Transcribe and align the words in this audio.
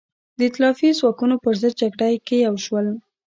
د 0.37 0.39
ایتلافي 0.47 0.89
ځواکونو 0.99 1.35
پر 1.43 1.53
ضد 1.61 1.73
جګړه 1.81 2.07
کې 2.27 2.35
یو 2.47 2.55
شول. 2.65 2.87